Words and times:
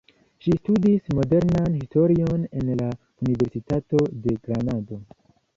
Ŝi 0.43 0.53
studis 0.59 1.11
Modernan 1.17 1.75
Historion 1.81 2.49
en 2.63 2.73
la 2.81 2.89
Universitato 3.27 4.05
de 4.25 4.39
Granado. 4.49 5.03